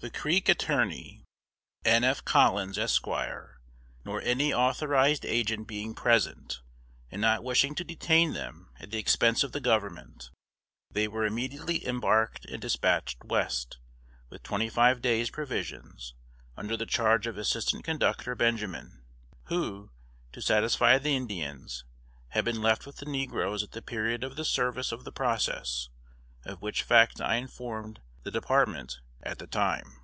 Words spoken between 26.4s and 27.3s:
of which fact